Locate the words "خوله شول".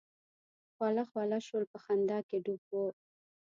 1.09-1.63